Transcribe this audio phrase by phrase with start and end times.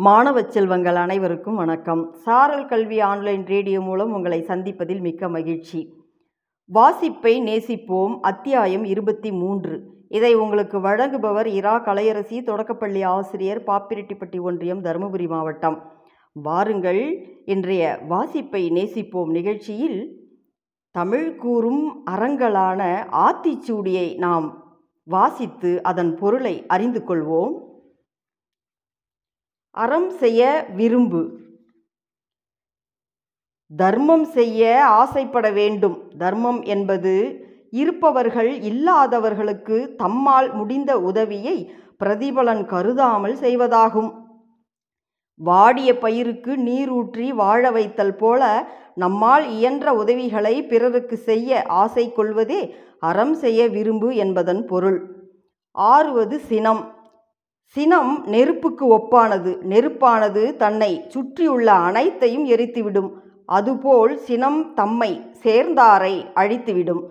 [0.00, 2.12] மாணவ செல்வங்கள் அனைவருக்கும் வணக்கம்.
[2.12, 5.94] சாரல் கல்வி ஆன்லைன் ரேடியோ மூலம் உங்களை சந்திப்பதில் மிக்க மகிழ்ச்சி.
[6.74, 8.18] வாசிப்பை நேசிப்போம்.
[8.20, 9.86] அத்தியாயம் இருபத்தி மூன்று.
[10.08, 15.92] இதை உங்களுக்கு வழங்குபவர் இரா கலையரசி தொடக்கப்பள்ளி ஆசிரியர் பாப்பிரெட்டிப்பட்டி ஒன்றியம் தருமபுரி மாவட்டம்.
[16.32, 20.28] வாருங்கள் இன்றைய வாசிப்பை நேசிப்போம் நிகழ்ச்சியில்
[20.90, 27.68] தமிழ் கூறும் அறங்களான ஆத்திச்சூடியை நாம் வாசித்து அதன் பொருளை அறிந்து கொள்வோம்.
[29.74, 31.20] அறம் செய்ய விரும்பு.
[33.76, 35.96] தர்மம் செய்ய ஆசைப்பட வேண்டும்.
[36.18, 37.14] தர்மம் என்பது
[37.70, 41.56] இருப்பவர்கள் இல்லாதவர்களுக்கு தம்மால் முடிந்த உதவியை
[41.98, 44.10] பிரதிபலன் கருதாமல் செய்வதாகும்.
[45.40, 48.42] வாடிய பயிருக்கு நீரூற்றி வாழ வைத்தல் போல
[48.94, 54.98] நம்மால் இயன்ற உதவிகளை பிறருக்கு செய்ய ஆசை கொள்வதே அறம் செய்ய விரும்பு என்பதன் பொருள்.
[55.74, 56.82] ஆறுவது சினம்.
[57.76, 63.10] சினம் நெருப்புக்கு ஒப்பானது நெருப்பானது தன்னை சுற்றியுள்ள அனைத்தையும் எரித்துவிடும்.
[63.44, 65.10] அதுபோல் சினம் தம்மை
[65.42, 67.02] சேர்ந்தாரை அழித்துவிடும்.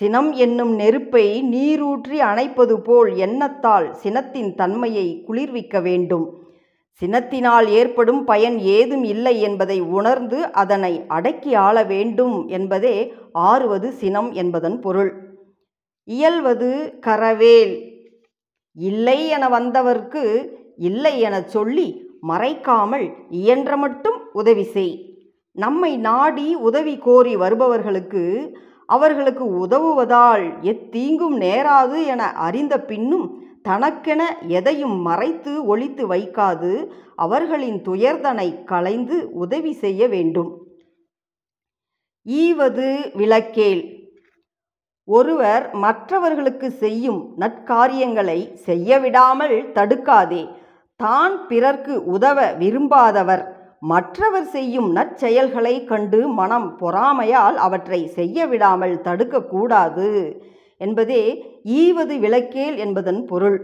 [0.00, 6.26] சினம் என்னும் நெருப்பை நீரூற்றி அணைப்பது போல் எண்ணத்தால் சினத்தின் தன்மையை குளிர்விக்க வேண்டும்.
[7.02, 12.96] சினத்தினால் ஏற்படும் பயன் ஏதும் இல்லை என்பதை உணர்ந்து அதனை அடக்கி ஆள வேண்டும் என்பதே
[13.32, 15.12] ஆறுவது சினம் என்பதன் பொருள்.
[16.04, 17.76] இயல்வது கரவேல்.
[18.76, 25.24] இல்லை என வந்தவர்க்கு இல்லை என சொல்லி மறைக்காமல் இயன்ற மட்டும் உதவி செய்.
[25.52, 35.66] நம்மை நாடி உதவி கோரி வருபவர்களுக்கு அவர்களுக்கு உதவுவதால் எத்தீங்கும் நேராது என அறிந்த பின்னும் தனக்கென எதையும் மறைத்து
[35.66, 40.62] ஒழித்து வைக்காது அவர்களின் துயர்தனை களைந்து உதவி செய்ய வேண்டும்.
[42.22, 43.95] ஈவது விளக்கேல்
[45.08, 50.48] ஒருவர் மற்றவர்களுக்கு செய்யும் நற்காரியங்களை செய்ய விடாமல் தடுக்காதே.
[50.96, 53.44] தான் பிறர்க்கு உதவ விரும்பாதவர்.
[53.80, 60.32] மற்றவர் செய்யும் நற்செயல்களை கண்டு மனம் பொறாமையால் அவற்றை செய்ய விடாமல் தடுக்கக்கூடாது
[60.76, 63.58] என்பதே ஈவது விளக்கேல் என்பதன் பொருள்.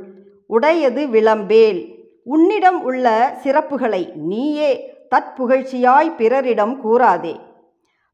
[0.46, 1.80] உடையது விளம்பேல்.
[2.24, 7.34] உன்னிடம் உள்ள சிறப்புகளை நீயே தற்புகழ்ச்சியாய் பிறரிடம் கூறாதே.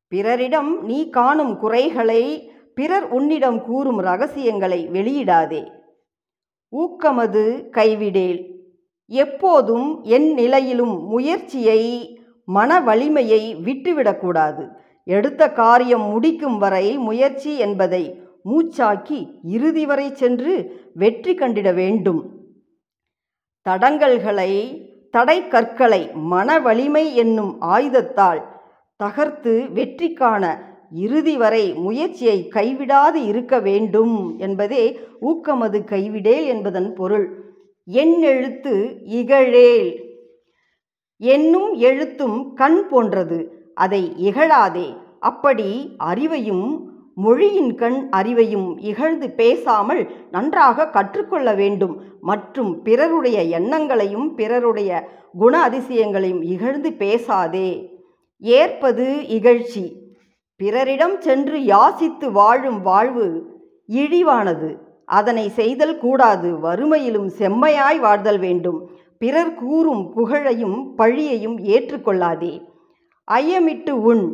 [0.08, 2.47] பிறரிடம் நீ காணும் குறைகளை
[2.78, 5.62] பிறர் உன்னிடம் கூறும் ரகசியங்களை வெளியிடாதே.
[6.72, 7.42] ஊக்கமது
[7.76, 8.40] கைவிடேல்.
[9.10, 11.80] எப்போதும் என் நிலையிலும் முயற்சியை
[12.48, 14.64] மன வலிமையை விட்டுவிடக்கூடாது
[15.06, 18.02] எடுத்த காரியம் முடிக்கும் வரை முயற்சி என்பதை
[18.44, 19.20] மூச்சாக்கி
[19.54, 20.54] இறுதி வரை சென்று
[20.94, 22.20] வெற்றி கண்டிட வேண்டும்.
[23.66, 24.52] தடங்கல்களை
[25.10, 26.02] தடை கற்களை
[26.32, 28.42] மன வலிமை என்னும் ஆயுதத்தால்
[29.00, 30.44] தகர்த்து வெற்றி காண
[30.90, 37.54] இறுதி வரை முயற்சியை கைவிடாது இருக்க வேண்டும் என்பதே ஊக்கமது கைவிடேல் என்பதன் பொருள்.
[37.84, 40.04] என் எழுத்து இகழேல்.
[41.16, 43.70] என்னும் எழுத்தும் கண் போன்றது.
[43.74, 44.96] அதை இகழாதே.
[45.20, 46.80] அப்படி அறிவையும்
[47.14, 52.02] மொழியின் கண் அறிவையும் இகழ்ந்து பேசாமல் நன்றாக கற்றுக்கொள்ள வேண்டும்.
[52.20, 57.98] மற்றும் பிறருடைய எண்ணங்களையும் பிறருடைய குண அதிசயங்களையும் இகழ்ந்து பேசாதே.
[58.38, 60.07] ஏற்பது இகழ்ச்சி.
[60.60, 63.26] பிறரிடம் சென்று யாசித்து வாழும் வாழ்வு
[63.88, 64.70] இழிவானது.
[65.04, 66.48] அதனை செய்தல் கூடாது.
[66.56, 68.90] வறுமையிலும் செம்மையாய் வாழ்தல் வேண்டும்.
[69.18, 72.52] பிறர் கூறும் புகழையும் பழியையும் ஏற்றுக்கொள்ளாதே.
[73.30, 74.24] ஐயமிட்டு உண்.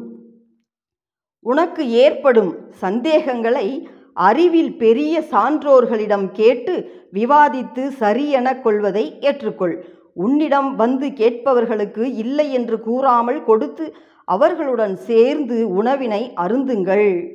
[1.40, 6.74] உனக்கு ஏற்படும் சந்தேகங்களை அறிவில் பெரிய சான்றோர்களிடம் கேட்டு
[7.12, 9.76] விவாதித்து சரியென கொள்வதை ஏற்றுக்கொள்.
[10.14, 13.86] உன்னிடம் வந்து கேட்பவர்களுக்கு இல்லை என்று கூறாமல் கொடுத்து
[14.24, 17.32] அவர்களுடன் சேர்ந்து உணவினை அருந்துங்கள்.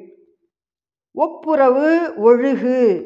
[1.14, 3.04] ஒப்புரவு ஒழுகு.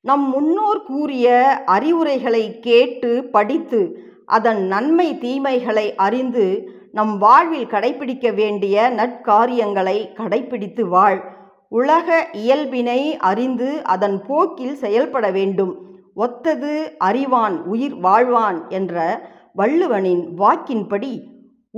[0.00, 1.28] நம் முன்னோர் கூறிய
[1.66, 11.34] அறிவுரைகளை கேட்டு படித்து அதன் நன்மை தீமைகளை அறிந்து நம் வாழ்வில் கடைபிடிக்க வேண்டிய நற்காரியங்களை கடைபிடித்து வாழ்.
[11.68, 15.84] உலக இயல்பினை அறிந்து அதன் போக்கில் செயல்பட வேண்டும்.
[16.14, 19.26] ஒத்தது அறிவான் உயிர் வாழ்வான் என்ற
[19.56, 21.22] வள்ளுவனின் வாக்கின்படி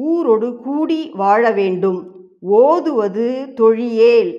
[0.06, 2.00] ஊரொடு கூடி வாழ வேண்டும்.
[2.40, 4.32] ஓதுவது தொழியேல்.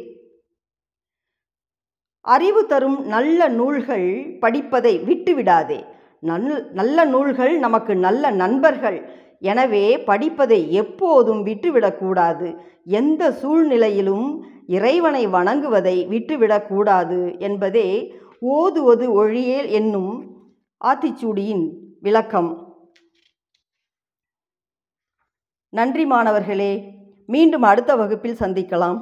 [2.22, 5.80] அறிவு தரும் நல்ல நூல்கள் படிப்பதை விட்டுவிடாதே.
[6.20, 9.00] நல் நல்ல நூல்கள் நமக்கு நல்ல நண்பர்கள்.
[9.40, 12.48] எனவே படிப்பதை எப்போதும் விட்டுவிடக்கூடாது
[12.84, 20.14] எந்த சூழ்நிலையிலும் இறைவனை வணங்குவதை விட்டுவிடக்கூடாது என்பதே ஓதுவது ஒழியேல் என்னும்
[20.86, 21.66] ஆத்திச்சூடியின்
[22.00, 22.69] விளக்கம்.
[25.70, 26.72] நன்றி மாணவர்களே
[27.26, 28.98] மீண்டும் அடுத்த வகுப்பில் சந்திக்கலாம்.